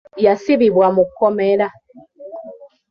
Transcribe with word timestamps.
Yasibibwa 0.25 0.87
mu 0.95 1.03
kkomera. 1.09 1.67